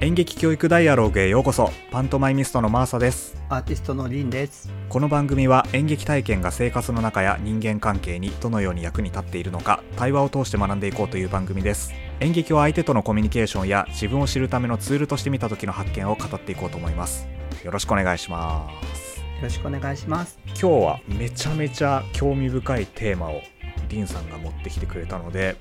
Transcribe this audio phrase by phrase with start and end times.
[0.00, 1.72] 演劇教育ダイアログへようこそ。
[1.90, 3.36] パントマイミストのマーサです。
[3.48, 4.70] アーティストのリンです。
[4.88, 11.92] この番組は演劇体験が生活の中や人間関係にどのように役に立っているのか対話を通して学んでいこうという番組です。
[12.20, 17.26] 演劇を相手とのコミュニケーションや自分を知るためのツールとして見た時の発見を語っていこうと思います。
[17.64, 19.18] よろしくお願いします。
[19.18, 20.38] よろしくお願いします。
[20.46, 23.40] 今日はめちゃめちゃ興味深いテーマを
[23.88, 25.56] リンさんが持ってきてくれたので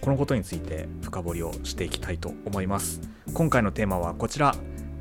[0.00, 3.00] このことについて深掘りをしていきたいと思います。
[3.34, 4.54] 今回のテーマはこちら。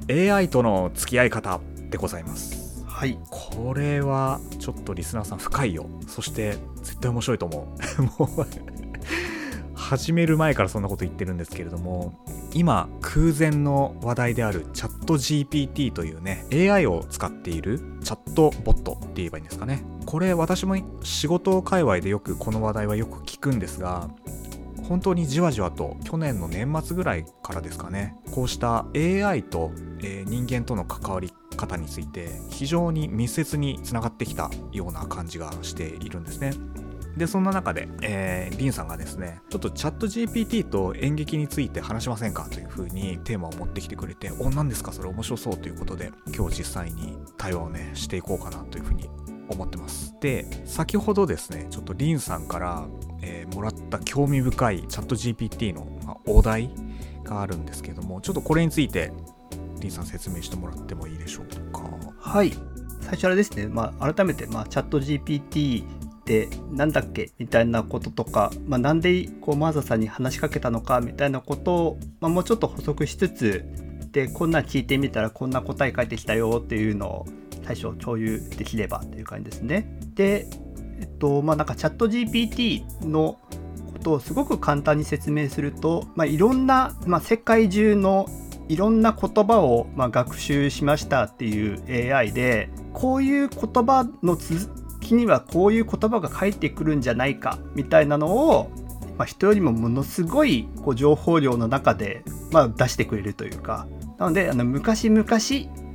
[0.09, 2.85] AI との付き合い方でございます。
[2.85, 3.19] はい。
[3.29, 5.89] これはちょっとリスナーさん深いよ。
[6.07, 8.01] そして絶対面白いと思う。
[8.23, 8.47] もう
[9.87, 12.19] 始める前からそんなこと言ってるんですけれども
[12.53, 19.85] 今空前の話題であるチャット GPT というね AI を使っているチャットボットって言えばいいんですかね。
[20.05, 24.09] これ私も仕事界隈でよくこの話題はよく聞くんですが
[24.87, 28.15] 本当にじわじわと去年の年末ぐらいからですかね。
[28.31, 29.71] こうした AI と、
[30.01, 36.51] え人間との関わり方について非常に密接につながってきたような感じがしているんですね。
[37.17, 44.93] でそんな中で、えー、リンさんがですねちょっとチャット GPT と演劇について話しませんかというふうにテーマを持ってきてくれてお何ですか？
[44.93, 49.09] それ面白そうということで今日実際に対話をねしていこうかなというふうに
[49.49, 50.13] 思ってます。
[50.21, 52.85] で先ほどですねちょっとリンさんから、
[53.27, 56.69] えーもらった興味深いチャット GPT の、まあお題
[57.23, 59.11] があるんですけどもちょっとこれについて
[59.79, 61.81] リンさん説明してもらってもいいでしょうか？
[62.19, 62.53] はい。
[63.01, 73.63] 最初あれですね、まあ、改めて、まあ、チャット GPT ってなんだっけみたいなこととか、まあ、なんでこうマーザさんに話しかけたのかみたいなことを、まあ、もうちょっと補足しつつ
[74.11, 77.25] でこんなん聞いてみたらこんな答え返ってきたよっていうのを
[77.63, 79.97] 最初共有できればっていう感じですね。
[80.15, 80.49] で
[81.17, 83.39] とまあなんかチャット GPT の
[83.93, 88.27] ことをすごく簡単に説明すると、まあ、いろんな、まあ、世界中の
[88.69, 98.69] いろんな言葉を、まあ、学習しましたっていう AI でこういう言葉の続きにはこういう言葉が返ってくるんじゃないかみたいなのを、
[99.17, 103.87] まあ、人よりもものすごいこう情報量の中で、まあ、出してくれるというか。
[104.17, 105.27] なのであの昔々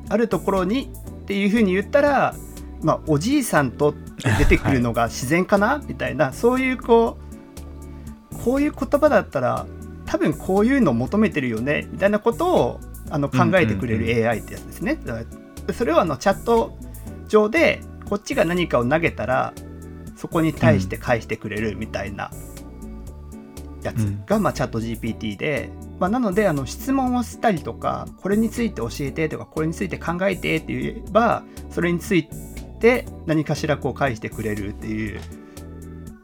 [0.08, 2.34] あるところにっていうふうに言ったら、
[2.82, 3.94] まあ、おじいさんと
[4.38, 7.16] 出てくるのが自然かな、みたいなそういうこ
[8.32, 9.66] うこういう言葉だったら
[10.06, 14.98] 多分こういうのを求めてるよねみたいなことをあの考えてくれうんうんる AI ってやつですね。
[15.72, 16.76] それをあのチャット
[17.28, 19.54] 上でこっちが何かを投げたら
[20.16, 22.30] そこに対して返してくれるみたいな
[23.82, 32.51] やつが、まあ、チャット GPT で、まあ、なのであの質問をしたりとかこれについて教えてとかこれについて考えてって言えばそれについて
[33.26, 35.20] 何かしらこう返してくれるっていう。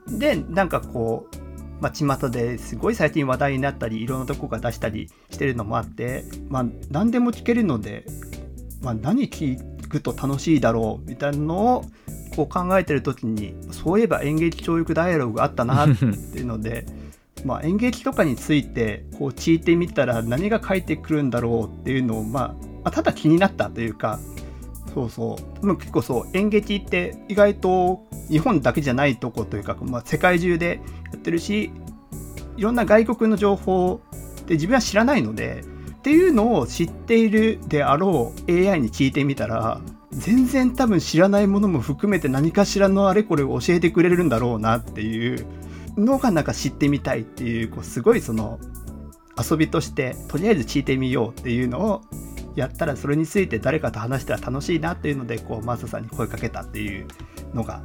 [0.08, 1.36] でなんかこう
[1.80, 8.04] まあ、巷ですごい最近話題になったりいろんなとこが出したりしてるのもあって、まあ、何でも聞けるので、
[8.82, 9.58] まあ、何聞
[9.88, 11.84] くと楽しいだろうみたいなのを
[12.34, 16.86] こう考えてる時にそういえば演劇教育ダイアログがあったなっていうので
[17.44, 24.18] まあ演劇とかについてこう聞いてみたら何が返ってくるんだろうっていうのを、まあただ気になったというか
[24.98, 25.60] そうそう。
[25.60, 30.80] でも結構そう演劇って意外と日本だけじゃないとこというか、まあ、世界中で
[31.12, 31.70] やってるし
[32.56, 34.00] いろんな外国の情報
[34.40, 35.64] って自分は知らないので
[35.98, 45.46] っていうのを知っているであろう AI に聞いてみたら全然多分知らないものも含めて何かしらのあれこれを教えてくれるんだろうなっていう
[45.96, 48.58] のがなんか知ってみたいっていうこうすごいその
[49.38, 52.02] 遊びとしてとりあえず聞いてみようっていうのを
[52.58, 57.06] やったらそれについて誰かと話したら楽しいなっていうのでこうマーサさんに声かけたっていう
[57.54, 57.82] のが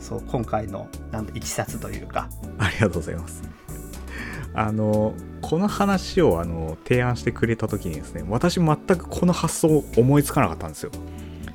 [0.00, 3.42] そう今回のなんだいきさつというかありがとうございます。
[4.56, 10.92] あのこの話をあの提案してくれた時にですね私全くこの発想を思いつかなかったんですよ。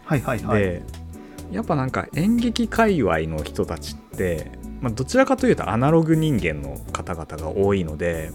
[0.03, 0.61] はいはいはい。
[0.61, 0.83] で
[1.51, 8.31] やっぱなんか演劇界隈の人たちって、まあ、どちらかというとアナログ人間の方々が多いので、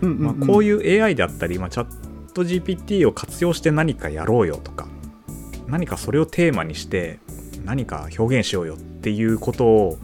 [0.00, 4.86] うんうんうんまあ、こういう AI であったり、まあ、チャット GPT を活用して何かやろうよとか
[5.66, 7.20] 何かそれをテーマにして
[7.64, 9.98] 何か表現しようよっていうことを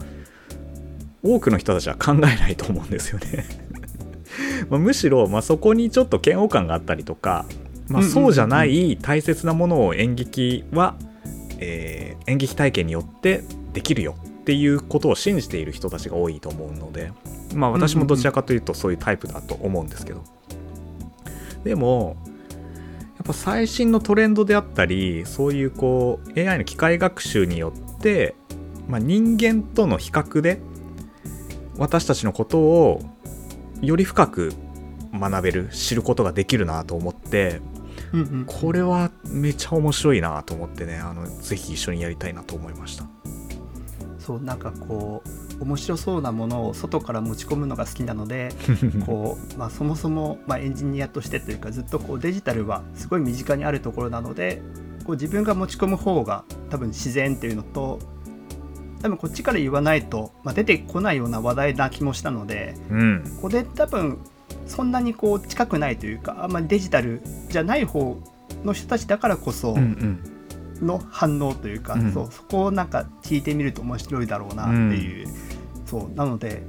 [1.23, 3.45] 多くの人たちは考えないと思うんですよね。
[4.69, 7.45] まあむしろ、まあ、そこにちょっと嫌悪感があったりとか、
[7.87, 10.95] まあ、そうじゃない大切なものを演劇は、
[11.59, 13.43] えー演劇体験によって
[13.73, 17.11] できるよっていうことを信じている人たちが多いと思うので、
[17.53, 20.23] まあ、私もどちらかというとそういうタイプだと思うんですけど、
[21.63, 22.17] でも
[23.17, 28.35] やっぱ最新のトレンドであったりそういうこう AI の機械学習によって、
[28.87, 30.59] まあ、人間との比較で
[31.77, 33.01] 私たちのことを
[33.81, 34.53] より深く
[35.13, 37.61] 学べる知ることができるなと思って
[38.13, 38.45] うんうん。
[38.45, 43.05] これはめちゃ面白いなと思ってねあのぜひ一緒にやりたいなと思いました
[44.25, 45.23] そうなんかこ
[45.59, 48.53] う面白そうなものを外から持ち込むのが好きなので
[49.05, 54.61] こう、まあ、そもそも、まあ、エンジニアとしてというかずっとこうデジタルはすごい身近にあるところなので
[55.05, 57.99] こう自分が持ち込む方が多分自然っていうのと
[59.01, 63.37] 多分こっちから言わないと、まあ、出てこないような話題な気もしたのでうん。
[63.41, 64.19] これ多分
[64.67, 68.21] そんなにこう近くないというかあんまりデジタルじゃない方
[68.63, 70.19] の人たちだからこそうんうん
[70.81, 72.13] の反応というか、うん。
[72.13, 75.27] そうそこをなんか聞いてみると面白いだろうなっていう、
[75.85, 76.63] そうなので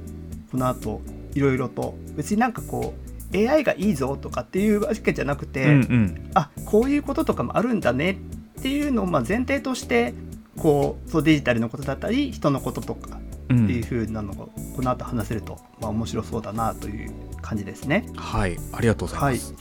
[0.51, 1.01] この後
[1.33, 2.93] いろいろと別になんかこ
[3.33, 6.31] う AI がいいぞとかっていうわけじゃなくて、うんうん。
[6.33, 8.19] あこういうこととかもあるんだね
[8.59, 10.13] っていうのをまあ前提として
[10.57, 13.19] こうそうデジタルのことだったり人のこととか
[13.49, 13.65] うん。
[13.65, 17.11] っていう風なのをこの後話せると、まあ、面白そうだなという
[17.41, 18.05] 感じですね。
[18.15, 19.53] はいありがとうございます、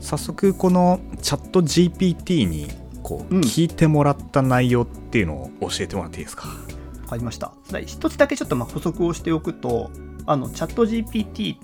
[0.00, 2.68] 早速このチャット GPT に
[3.10, 3.40] こううん。
[3.40, 6.48] 聞いてもらった内容っていうのを教えてもらっていいですか、
[7.02, 7.52] わかりました。
[7.66, 9.90] ただ一つだけちょっとまあ補足をしておくと、
[10.26, 11.56] あのチャット GPT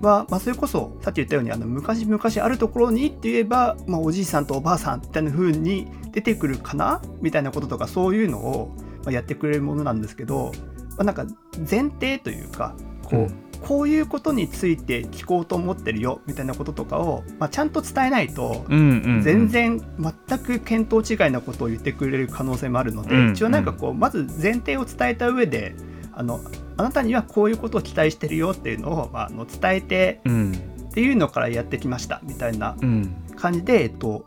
[0.00, 7.00] は、まあ、それこそさっき言ったようにあの昔々あるところにって言えば、まあ、おじいさんとおばあさんみたいな風に出てくるかな？
[7.20, 8.74] みたいなこととかそういうのを
[9.04, 10.52] まあやってくれるものなんですけど、
[10.90, 11.26] まあ、なんか
[11.58, 25.74] 前提というかこう、うんこういうことについて聞こうと思ってるよみたいなこととかを、まあ、ちゃんと伝えないと、全然全く見当違いなことを言ってくれる可能性もあるので、うん一応なんかこうまず前提を伝えた上で
[26.12, 26.40] あの
[26.76, 30.52] あなたにはこういうことを期待してるよっていうのを、まあ、あの伝えてうん。
[30.52, 33.16] っていうのからやってきましたみたいなうん。
[33.34, 34.24] 感じで、えっと、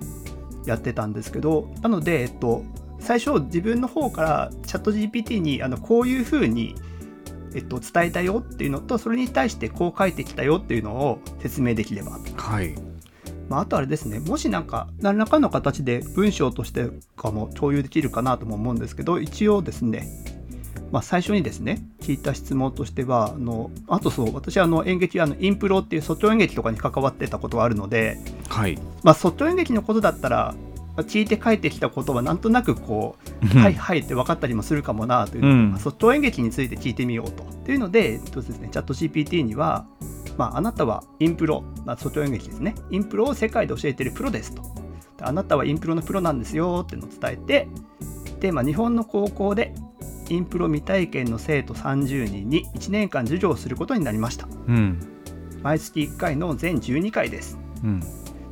[0.65, 2.63] やってたんですけどなので、えっと、
[2.99, 6.75] 最初自分の方からチャット GPT にあのこういうふうに、
[7.55, 12.19] えっと、伝えたよっていうのとそれに対してこう書いてきたよっていうのを説明できれば。
[12.35, 12.75] はい。
[13.49, 20.07] まあ、あとあれですね、もしなんか何らかの形で文章としてかも共有できるかなとも思うんですけど、一応ですね、
[20.91, 28.17] まあ、最初にですね、聞いた質問としては、あのあとそう、私はあの演劇、あのインプロっていう即興演劇とかに関わってたことがあるので、
[28.49, 28.77] はい。
[29.03, 37.43] まあ、即興演劇のことだったら、まあ聞いて書いてきたことはなんとなくこう、はいはいって分かったりもするかもなというのんまあ即興演劇について聞いてみようと。
[37.65, 39.85] というので、えっとですね、 ChatGPT には、
[40.37, 42.75] まあ、あなたはインプロ、まあ、即興演劇ですね。
[42.91, 44.61] インプロを世界で教えているプロですと。
[45.17, 47.67] であなたはインプロのプロなんですよっていうのを伝えて、
[48.39, 49.73] で、まあ、日本の高校で
[50.29, 54.47] インプロ未体験の生徒30人に1年間授業をすることになりました。
[54.67, 54.99] うん
[55.63, 57.57] 毎月1回の全12回です。
[57.83, 58.01] うん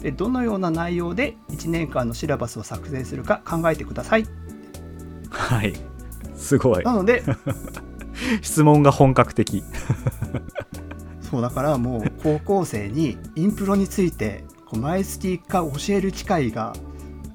[0.02, 4.26] でどのような内容で1年間のシラバスを作成するか考えてください。
[5.30, 5.74] はい
[6.36, 7.24] すごいなので、
[8.42, 9.64] 質問が本格的
[11.22, 16.74] そうだからもう高校生にインプロについてこう毎月1回教える機会が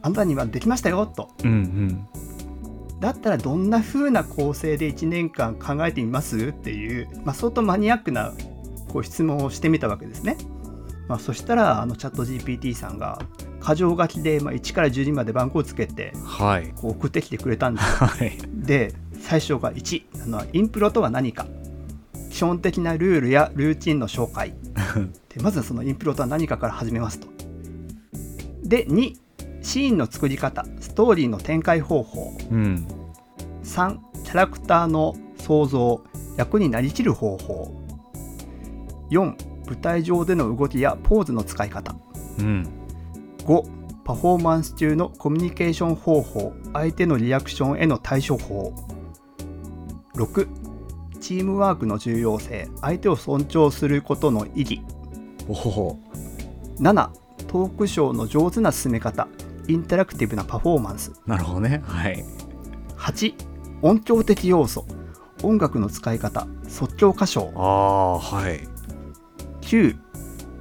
[0.03, 1.31] あなたにはできましたよと。
[1.45, 2.07] うんうん
[3.01, 6.49] だったらどんな風な構成で1年間考えてみます？
[6.49, 8.35] っていう、まあ、相当マニアックな
[8.89, 10.37] こう質問をしてみたわけですね。
[11.11, 13.21] まあ、そしたらあのチャット GPT さんが
[13.61, 16.73] 箇条書きでまあ1から12まで番号をつけてはい。
[16.81, 17.91] こう送ってきてくれたんですよ。
[18.07, 18.39] はい。
[18.55, 21.49] で最初が1あのインプロとは何か。
[22.31, 24.55] 基本的なルールやルーチンの紹介。
[25.35, 27.27] でまずそのインプロとは何かから始めますと。
[28.63, 29.17] で2
[29.63, 30.65] シーンの作り方。
[30.79, 32.39] ストーリーの展開方法。
[32.53, 32.87] うん。
[33.65, 36.05] 3キャラクターの創造。
[36.37, 37.75] 役になりきる方法。
[39.11, 41.95] 4舞台上での動きやポーズの使い方。
[42.41, 42.69] うん。
[43.45, 43.63] 5
[44.05, 46.53] パフォーマンス中のコミュニケーション方法。
[46.73, 48.75] 相手のリアクションへの対処法。
[50.17, 50.49] 6
[51.21, 52.69] チームワークの重要性。
[52.81, 54.83] 相手を尊重することの意義。
[55.49, 55.99] おお
[56.81, 57.11] 7
[57.47, 59.29] トークショーの上手な進め方。
[59.69, 61.13] インタラクティブなパフォーマンス。
[61.27, 61.81] なるほどね。
[61.85, 62.25] はい。
[62.97, 63.35] 8
[63.83, 64.85] 音響的要素。
[65.45, 66.49] 音楽の使い方。
[66.67, 67.53] 即興歌唱。
[67.55, 68.80] ああはい
[69.71, 69.97] 9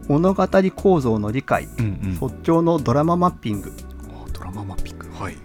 [0.07, 2.15] 物語構造の理解うんうん。
[2.15, 3.73] 即興のドラママッピング。
[4.07, 5.07] あドラママッピング。
[5.11, 5.37] はい。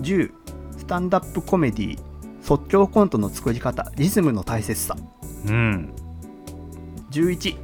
[0.00, 0.30] 10
[0.76, 1.98] スタンダップコメディ
[2.40, 4.96] 即興コントの作り方リズムの大切さ。
[5.46, 5.92] うん。
[7.10, 7.56] 11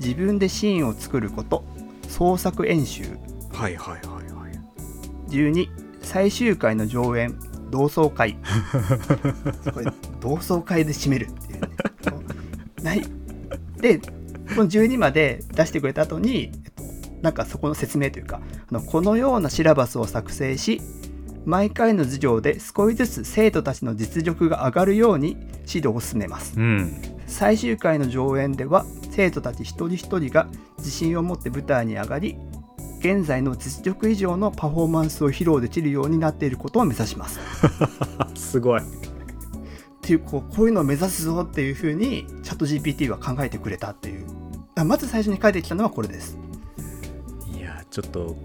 [0.00, 1.64] 自分でシーンを作ること
[2.08, 3.04] 創作演習。
[3.52, 5.30] はいはいはいはい。
[5.30, 5.68] 12
[6.02, 7.38] 最終回の上演
[7.70, 8.36] 同窓会。
[9.72, 9.86] これ
[10.20, 11.68] 同窓会で締めるっていうね。
[12.82, 13.02] ない。
[13.80, 14.00] で
[14.54, 16.82] この12まで出してくれた後に、えっと、
[17.22, 20.80] なんかそこの説明というかあのこのようなシラバスを作成し
[21.44, 26.58] 毎回の授業で少しずつ生徒たちの実力が上がるように指導を進めます。
[26.58, 26.92] うん。
[27.26, 32.36] 最終回の上演では生徒たち一人一人が自信を持って舞台に上がり
[33.00, 37.38] 現在の実力以上のパフォーマンスを披露できるようになっていることを目指します。
[38.34, 38.80] すごい。
[38.80, 38.84] っ
[40.00, 44.24] ていうこうこういうのを目指すぞっていうふうにチャット GPT は考えてくれたっていう。
[44.26, 44.33] あ
[44.82, 46.36] まず最初に書いてきたのはこれです。
[47.56, 48.36] いやちょっと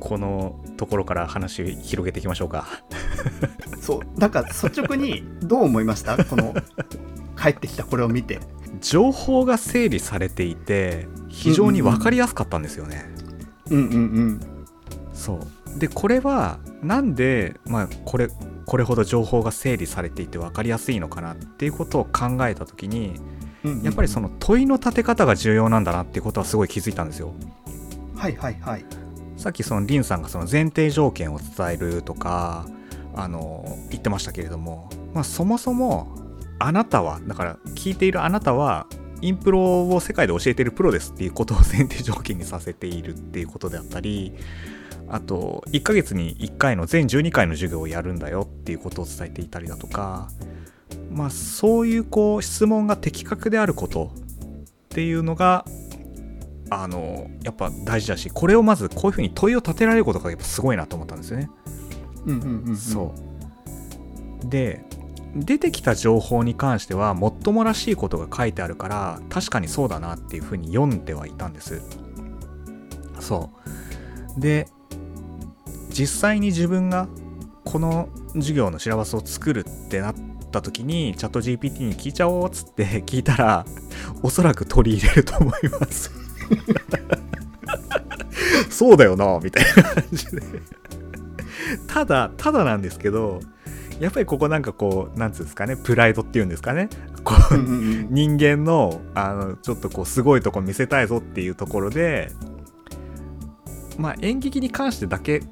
[0.00, 2.66] このところから話広げていきましょうか。
[3.80, 6.24] そうなんか率直にどう思いました？
[6.24, 6.54] この
[7.40, 8.40] 帰ってきたこれを見て。
[8.80, 13.04] 情報が整理されていて非常に分かりやすかったんですよね、
[13.70, 14.40] うんうんうん
[15.12, 15.38] そ
[15.76, 15.78] う。
[15.78, 18.28] でこれはなんで、まあ、これ
[18.64, 23.20] これほど情報が整理されていて分かりやすいのかなっていうことを考えた時に
[23.82, 27.32] やっぱりその問いの立て方が重要なんだなっていうことはすごい気づいたんですよ
[28.16, 28.84] はいはいはい。
[29.36, 32.66] さっきそのリンさんがその前提条件を伝えるとか
[33.14, 36.14] あの言ってましたけれども、まあ、そもそも
[36.58, 38.86] あなたはだから聞いているあなたは
[39.20, 44.32] インプロを世界で教えているプロですっていうことを前提条件にさせているっていうことであったり
[45.08, 50.28] あと1ヶ月に1回の全12回の授業をやるんだよっていうことを伝えていたりだとか
[51.12, 55.64] まあそういうこう質問が的確であることっていうのが
[56.70, 61.50] あのやっぱ大事だしこれをまずこういうふうに問いを立てられることがやっぱすごいなと思ったんですよね。
[62.26, 63.14] うんうんうんうん、そ
[64.44, 64.48] う。
[64.48, 64.84] で
[65.34, 71.82] 出てきた情報に関してはもっともらしいことが書いてあるから確かにそうだなっていうふうに読んではいたんです。
[73.20, 73.50] そ
[74.36, 74.40] う。
[74.40, 74.68] で
[75.90, 77.08] 実際に自分が
[77.64, 80.14] この授業のシラバスを作るってなっ
[80.52, 83.66] た時にチャット GPT に聞いちゃおうっつって 聞いたら
[84.22, 86.12] おそらく取り入れると思います。
[88.70, 90.42] そうだよなみたいな感じで。
[91.86, 93.40] ただただなんですけど
[94.00, 96.88] やっぱりここなんかこうなんつうんですかねプライドっていうんですかね。
[97.24, 98.06] こううんうんうん。
[98.10, 102.30] 人間のあのちょっとこうすごいとこ見せたいぞっていうところで
[103.96, 105.42] まあ演劇に関してだけ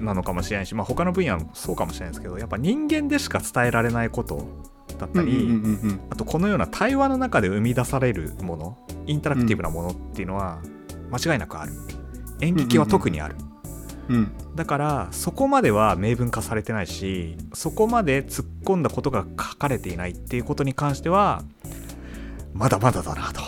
[0.00, 4.46] なのかもしれないし、まあ、他の分野もそうかもしれないですけどやっぱ人間でしか伝えられないこと
[4.98, 6.00] だったり、うんうんうんうん。
[6.10, 10.60] あとこのような対話の中で生み出されるものインタラクティブなものっていうのは
[11.10, 11.72] 間違いなくある。
[12.40, 13.36] 演劇は特にある、
[14.08, 21.44] うんだからそこまでは明文化されてないしそこまで突っ込んだことが書かれていないっていうことに関しては
[22.52, 23.40] まだまだだなと。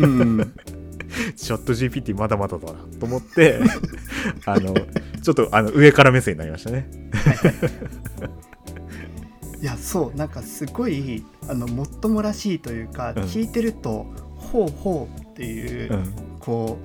[0.00, 0.54] うんうん。
[1.36, 3.58] チャット GPT まだまだだなと思って
[4.44, 4.74] あの
[5.22, 6.88] ちょっとあの上から目線になりましたね。
[9.60, 13.22] いやそうなんかすごいあのもっともらしいというか、うん。
[13.24, 14.06] 聞いてると
[14.36, 16.14] ほうほうっていう、うん。
[16.38, 16.78] こ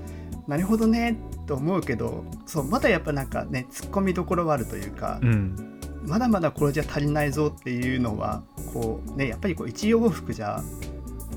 [0.47, 5.79] うなるほどねと思うけどそうまだやっぱなんかね突っ込みどころはあるというか、うん。
[6.05, 8.41] まだまだこれじゃ足りないぞっていうのは
[8.73, 10.63] こうねやっぱりこう一往復じゃ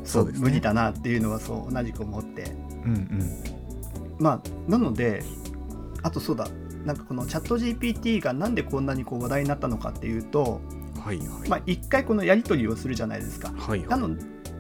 [0.05, 0.39] そうね。
[0.39, 2.45] 無理だなっていうのはそう同じく思って。
[2.85, 3.21] うん。
[4.19, 5.23] まあなので
[6.03, 6.49] あとそうだ
[6.87, 13.53] なんかこのチャット GPT がなんでこんなにこう話題になったのかっていうと、うんはいはい、まあ、一回このやり取りをするじゃないですか。
[13.57, 14.17] はいはないの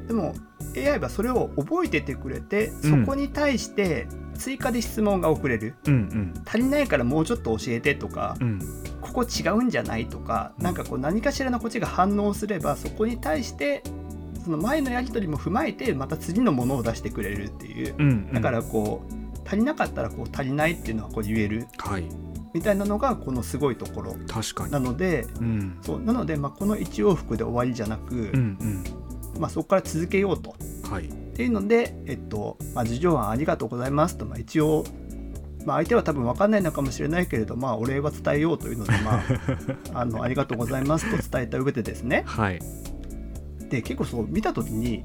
[0.06, 0.34] でも
[0.76, 3.06] AI はそれを覚えててくれてそうん。
[3.06, 8.48] こに対して追加で質問が送れる、うん足りないからもうちょっと教えてとか、うん。
[8.48, 10.64] うんここ違うんじゃないとか、うん。
[10.64, 13.82] なんかこう何かしらのこっちが反応すればそこに対して
[14.44, 17.94] その前のやり取りも踏まえてまた次のものを出してくれるっていう。
[17.98, 18.32] うん。
[18.32, 22.04] だからこう足りなかったらこう足りないっていうのはこう言えるはい。
[22.52, 24.72] みたいなのがこのすごいところ確かに。
[24.72, 25.78] なのでうん。
[25.82, 28.84] そうなのでまあこの一往復で終わりじゃなく、うん
[29.38, 30.54] まあ、そこから続けようと。
[30.60, 31.06] うんはい。
[31.06, 34.84] っていうので、えっとまあ、事情案ありがとうございますと、まあ、一応、
[35.64, 39.22] まあ、相手は多分分かんないのかもしれないけれど、まあ、お礼は伝えようというので、まあ、
[40.00, 42.22] あのありがとうございますと伝えた上でですね。
[42.26, 42.60] はい。
[43.68, 45.04] で結構そう見た時に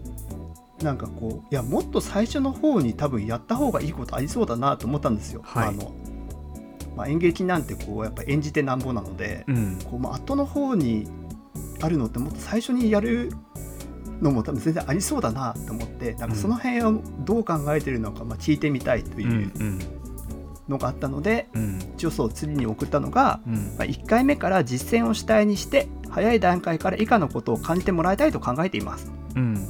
[0.84, 5.42] なんかこういやもっと最初の方に多分やった方がいいことありそうだなと思ったんですよ。
[5.44, 5.68] はい。
[5.70, 5.94] あの
[6.96, 9.80] まあ、演劇なんてこうやっぱ演じてなんぼなので、うん。
[9.90, 11.08] こうまあ後の方に
[11.82, 13.32] あるのってもっと最初にやる
[14.22, 19.80] のも多分全然ありそうだなと思ってなんかその辺をどう考えてるのか、まあ、聞いてみたいとうんいううん
[20.70, 21.80] のがあったので、うん。
[21.96, 23.54] 一応そう次に送ったのが、うん。
[23.78, 29.12] まあ、1回目から実践を主体にして早い段階から以下のことを感じてもらいたいと考えています。
[29.36, 29.68] うん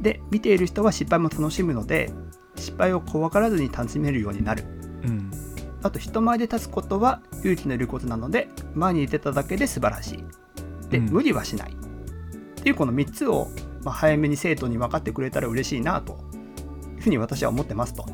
[0.00, 2.10] で見ている人は失敗も楽しむので
[2.56, 4.64] 失敗を怖がらずに楽しめるようになる。
[5.04, 5.30] うん
[5.80, 10.24] あと人前で立つことは勇気のいることなので前に出ただけで素晴らしい。
[10.90, 11.72] で、うん無理はしない。
[11.72, 11.74] っ
[12.62, 13.48] ていうこの3つを、
[13.84, 16.14] まあ、早めに生徒に分かってくれたら嬉しいなと
[16.96, 18.04] いうふうに私は思ってますと。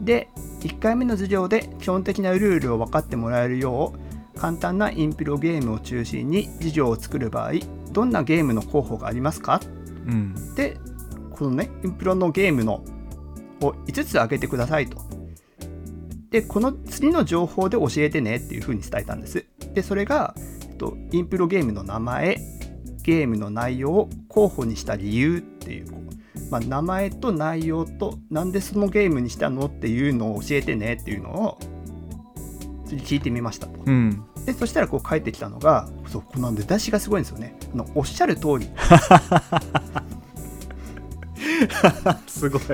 [0.00, 0.28] で
[0.62, 3.94] 1回目の授業で基本的なルールを分かってもらえるよ
[4.34, 7.52] う簡単なインプロゲームを中心に授業を作る場合
[7.92, 9.60] どんなゲームの候補がありますか？
[10.06, 10.80] うんで
[11.32, 12.84] このねインプロのゲームの
[13.60, 14.98] を5つ挙げてくださいと。
[16.30, 19.44] でこの次の情報で教えてねっていう風に伝えたんです。
[19.74, 22.40] でそれが、えっと、インプロゲームの名前
[23.02, 26.02] ゲームの内容を候補にした理由っていう
[26.52, 31.58] まあ、名前と内容となんでそのゲームにしたのっていうのを教えてねっていうのを
[32.84, 33.80] 次聞いてみましたと。
[33.86, 34.22] うん。
[34.44, 37.56] でそしたらこう返ってきたのがそうこの出だしがすごいんですよね。
[37.72, 38.68] あのおっしゃる通り
[42.26, 42.62] すごい。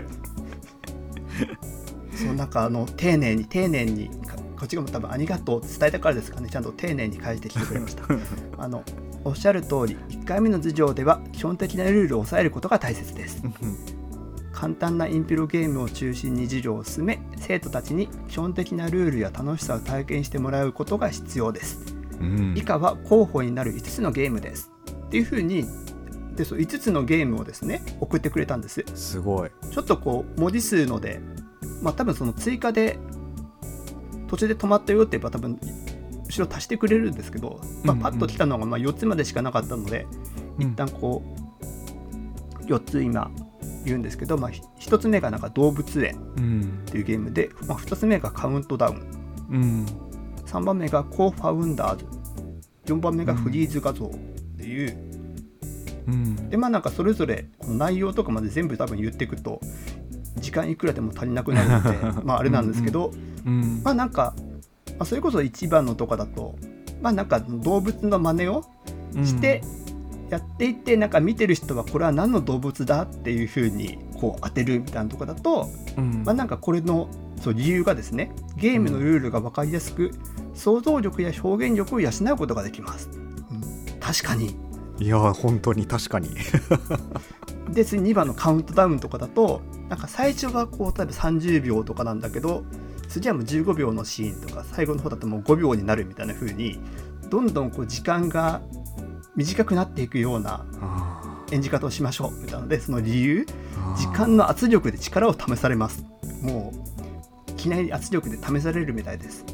[2.15, 6.49] そうなんかあの丁寧に丁寧にかこっちがも多分ありがとう伝えたからですかね。
[6.51, 8.05] ちゃんと丁寧に返してきてくれました。
[8.59, 8.83] あの
[9.25, 13.43] おっしゃる通り1回目の授業では基本的なルールを抑えることが大切です。
[14.53, 21.95] 簡単なインピロゲームを中心に授業を進め生徒たちに基本的なルールや楽しさを体験してもらうことが必要です。
[22.21, 22.55] うん。
[22.57, 24.73] 以下は候補になる5つのゲームです。
[25.07, 25.65] っていうふうに
[26.39, 28.85] でそう5つのゲームをですね送ってくれたんです。
[28.95, 29.51] すごい。
[29.73, 31.21] ちょっとこう文字数ので
[31.83, 32.99] まあ多分その追加で
[34.29, 35.59] 途中で止まったよって言えば多分
[36.27, 38.03] 後ろ足してくれるんですけど、まあ、うんうん。
[38.05, 40.07] パッと来たのがまあ4つまでしかなかったので、
[40.59, 41.23] 一旦こ
[42.61, 43.31] う4つ今
[43.85, 46.83] 言うんですけど、まあ、1つ目がなんか動物園うん。
[46.87, 49.47] っていうゲームで、まあ、2つ目がカウントダウン。
[49.51, 49.87] うん。
[50.47, 52.07] 3番目がコーファウンダーズ。
[52.87, 54.11] 4番目がフリーズ画像っ
[54.57, 55.08] ていう、
[56.09, 56.51] うん。
[56.51, 59.61] でまあなんかそれぞれこの内容とかまで全部多分言っていくと
[60.37, 63.13] 時間いくらでも足りなくなるので まああれなんですけど、
[63.47, 64.35] うんまあなんか、
[64.91, 66.57] まあ、それこそ一番のとかだと
[67.03, 68.65] まあなんか動物の真似を
[69.23, 69.63] して
[70.31, 76.23] やっていってなんか見てる人はこれは何の動物だっていう風にこう当てるみたいなとこだと、うん。
[76.25, 77.09] まあなんかこれの
[77.41, 80.11] そう理由がですねゲームのルールが分かりやすく
[80.55, 83.09] 想像力や表現力を養うことができます。
[83.51, 84.01] うん。
[84.01, 84.57] 確かに
[84.99, 86.31] いや本当に確かに。
[87.71, 92.65] で次2番のカウントダウンとかだとなんか最初はこう例えば30秒とかなんだけど
[93.09, 96.81] 次はもう15秒のシーンとか最後の方だともう5秒になるみたいな風に
[97.29, 98.63] どんどんこう時間が
[99.37, 103.97] 短くなっていくようなあ演じ方をしましょうみたいなのでその理由ー。
[103.97, 106.05] 時間の圧力で力を試されます。
[106.43, 106.73] も
[107.49, 109.45] ういきなり圧力で試されるみたいです。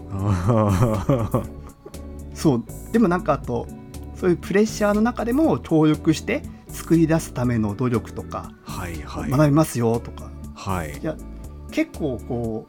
[2.34, 2.64] そう。
[2.92, 3.66] でもなんかあと
[4.24, 9.30] そういうプレッシャーの中でも協力して作り出すための努力とかはいはい。
[9.30, 10.98] 学びますよとか、はい。
[10.98, 11.14] いや
[11.70, 12.66] 結構こ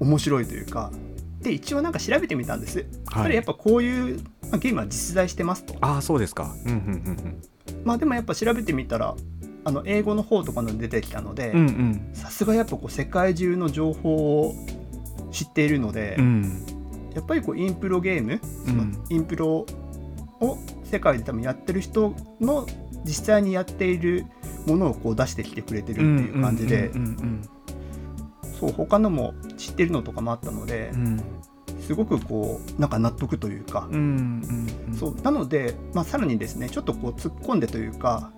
[0.00, 0.92] う面白いというか。
[1.40, 3.22] で一応なんか調べてみたんです、はい。
[3.24, 5.74] それやっぱこういう、まあゲームは実在してますと。
[5.80, 6.54] ああそうですか。
[6.64, 7.42] うんうん
[7.82, 9.16] まあでもやっぱ調べてみたら
[9.64, 11.66] あの英語の方とかの出てきたのでうんうん。
[11.66, 14.54] うんさすがやっぱこう世界中の情報を
[15.32, 16.64] 知っているので、うん。
[17.16, 19.04] やっぱりこうインプロゲーム、うん。
[19.10, 19.66] インプロ
[20.40, 22.66] を世界で多分やってる人の
[23.04, 24.26] 実際にやっている
[24.66, 26.90] ものをこう出してきてくれてるっていう感じで、
[28.58, 31.06] そう他のも知ってるのとかもあったのでうん。
[31.06, 31.24] うん
[31.80, 33.88] すごくこうなんか納得というか。
[34.98, 38.30] そうなので、まあ、さらにですねちょっとこう突っ込んでというか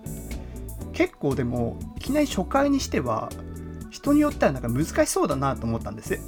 [0.93, 3.29] 結構でもいきなり初回にしては
[3.89, 6.19] 人によってはなんか難しそうだなと思ったんです、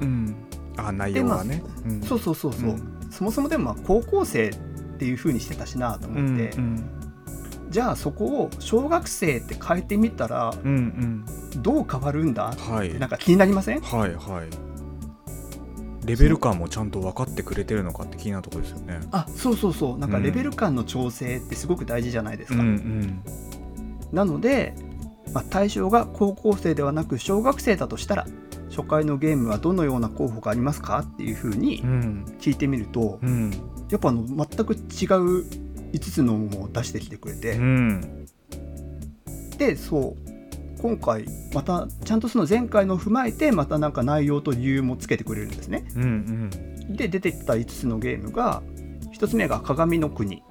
[0.00, 0.34] うん。
[0.76, 1.62] あ内容はね。
[1.84, 2.02] うん。
[2.02, 3.08] そうそうそうそう、うん。
[3.10, 4.50] そもそもでもまあ高校生
[5.02, 6.84] っていう風にしてたしなとうん思って、うん
[7.70, 11.24] じゃあそこを小学生って変えてみたらうん
[11.56, 12.54] どう変わるんだ？
[12.68, 12.98] うんはい。
[12.98, 13.80] なんか気になりません？
[13.80, 16.06] はいはい。
[16.06, 19.00] レベル感もちゃんと分かってくれてるのかって気になるところですよね。
[19.10, 19.98] あそうそうそう。
[19.98, 20.22] なんかうん。
[20.22, 23.22] レベル感の調整ってすごく大事じゃないですか、うんうん。
[24.12, 24.74] なので、
[25.32, 28.26] まあ、対象が高校生ではなく小学生だとしたら
[28.74, 33.50] 初回のゲームはどのような候補がありますかっていうふうにうん聞いてみると、うん
[33.90, 34.80] やっぱあの全く違う
[35.92, 38.26] 5つのものを出してきてくれて、うん。
[39.58, 45.84] でそう今回またちゃんとその前回のを踏まえてまたなんか内容と理由もつけてくれるんですね。
[45.94, 46.50] うん
[46.96, 48.62] で出てきた5つのゲームが
[49.14, 50.42] 1つ目が鏡の国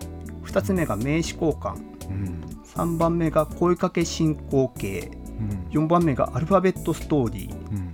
[0.44, 1.78] 2つ目が名刺交換
[2.10, 2.42] うん。
[2.64, 5.68] 3番目が声かけ進行形うん。
[5.72, 7.91] 4番目がアルファベットストーリーうん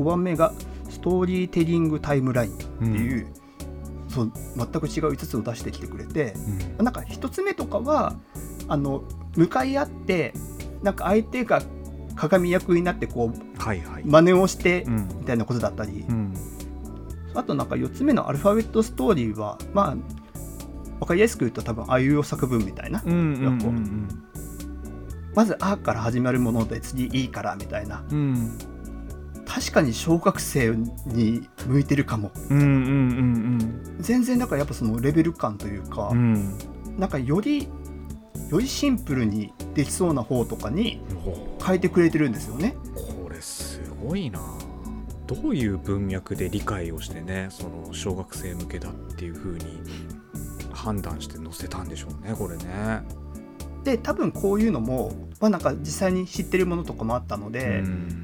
[0.00, 0.52] 5番目が
[0.88, 2.94] ストーリーテリングタイムラインってうん。
[2.94, 3.26] いう、
[4.08, 6.34] そう全く違う5つを出してきてくれて
[6.78, 6.84] うん。
[6.84, 8.14] なんか1つ目とかは
[8.68, 9.02] あの
[9.36, 10.32] 向かい合って
[10.82, 11.62] なんか相手が
[12.16, 14.02] 鏡役になってこうはいはい。
[14.04, 15.08] 真似をしてうん。
[15.20, 16.34] みたいなことだったり、うん。
[17.34, 19.96] あとなんか4つ目のアルファベットストーリーはまあ
[20.98, 24.08] 分かりやすく言うと多分あいうえお作文みたいな、うんうんうん
[25.32, 28.02] まず「あ」から始まるもので次「いいから」みたいな。
[28.10, 28.58] うん
[29.60, 32.32] 確かに小学生に向いてるかも。
[32.48, 36.18] うんうんうん全然だからやっぱそのレベル感というか、うん。
[36.18, 36.58] うん
[36.98, 37.68] なんかより
[38.50, 42.74] よりシンプルにできそうな方とかにお変えてくれてるんですよね。
[42.94, 44.40] これすごいな。
[45.26, 49.80] どういう文脈で理解をしてねその小学生向けだっていう風に
[50.72, 53.02] 判断して載せたんでしょうねこれね。
[53.84, 58.19] で多分こういうのも、まあ、なんか実際に知ってるものとかもあったので、うん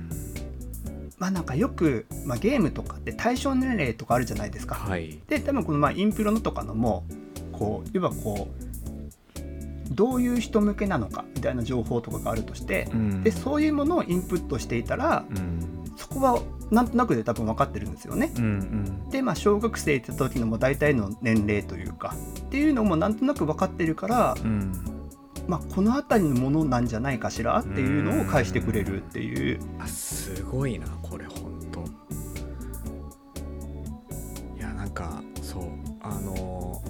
[1.19, 4.75] まあなんかよく、まあ、ゲームとかって対象年齢とかあるじゃないですか。
[4.75, 5.19] はい。
[5.29, 7.05] で多分このまあインプロのとかのも
[7.53, 8.67] こういわばこう
[9.95, 18.33] どういう人向けなのかみたいな情報とかがあるとして、うんでそういうものをインプットしていたらうんそこはなんとなくで多分分かってるんですよね。
[18.37, 24.96] うんうんでまあ小学生って時のもう大体の年齢というかっていうのもなんとなく分かってるから、うん
[25.49, 29.61] まあ、この辺りのものなんじゃないかしらっていうのを返してくれるっていう。
[29.79, 31.85] あすごいなこれほんと。
[34.57, 35.63] いやなんかそう
[36.01, 36.83] あの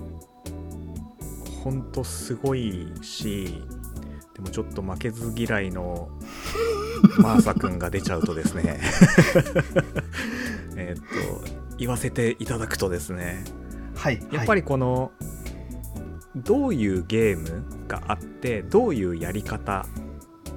[1.63, 3.63] ほんとすごいし
[4.35, 6.09] でもちょっと負けず嫌いの
[7.19, 8.81] マーサくんが出ちゃうとですね。
[10.77, 13.45] えっと言わせていただくとですね。
[13.95, 15.13] はい、やっぱり、りこの、
[16.37, 19.87] どういうゲームがあってどういうやり方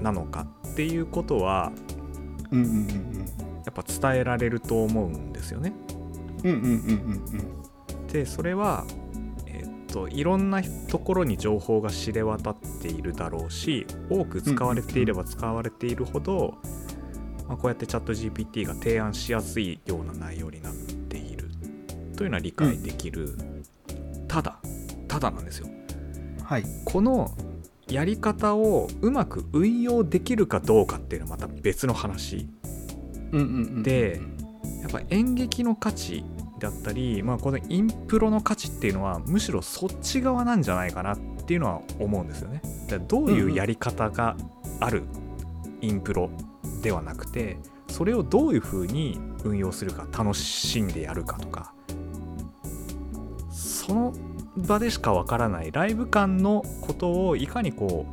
[0.02, 1.72] なのかっていうことは
[2.52, 3.26] うんうんうん
[3.66, 5.74] やっぱ伝えられると思うんですよね。
[6.44, 8.86] うんうんうんうんうんでそれは、
[9.46, 16.56] えっといろんなところに情報が知れ渡っているだろうし多く使われていれば使われているほど、
[17.48, 21.50] まあ、こうやってチャット GPT が提案しやすいような内容になっている
[22.16, 23.49] というのは理解できる、ただ
[25.10, 25.68] ただなんですよ。
[26.44, 26.64] はい。
[26.86, 27.32] この
[27.90, 32.48] やり方をうまく運用できるかどうかっていうのはまた別の話。
[33.84, 34.22] で
[34.82, 36.24] やっぱ演劇の価値
[36.60, 42.62] だったり、まあ、このインプロの価値っていうのはむしろそっち側なんじゃないかなっていうのは思うんですよね。
[42.88, 44.36] だからどういうやり方が
[44.80, 45.04] ある
[45.82, 46.30] インプロ
[46.82, 51.74] ではなくてそれをどういうふうに運用するか楽しんでやるかとか
[53.50, 54.14] その
[54.58, 58.06] 場でしかわからないライブ感のことをいかにこ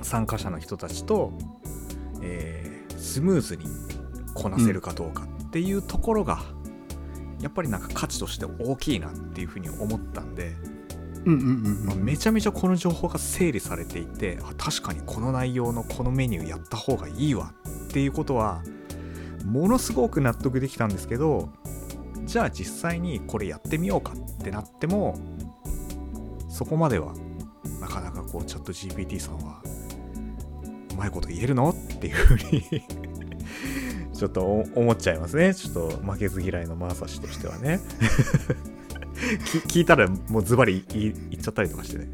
[0.00, 1.32] う参加者の人たちと、
[2.22, 3.64] えースムーズに
[4.34, 6.42] こなせるかどうかっていうところが、
[7.40, 10.54] やっぱりなんか価値として大きいなっていうふうに思ったんで、
[11.24, 17.52] うんうんうんまあうんめちゃめちゃこの情報が整理されていてあ確かにこの内容のこのメニューやった方がいいわ
[17.88, 18.62] っていうことは
[19.44, 21.50] ものすごく納得できたんですけど
[22.30, 25.18] じゃあ実際にこれやってみようかってなっても
[26.48, 27.12] そこまでは
[27.80, 29.60] なかなかこうチャット GPT さんは
[30.92, 32.62] うまいこと言えるのっていうふうに
[34.14, 34.44] ちょっと
[34.76, 35.52] 思っちゃいますね。
[35.52, 37.80] ちょっと負けず嫌いのマーサ氏としてはね。
[39.66, 42.10] 聞いたらもうズバリ言っちゃったりとかしてね。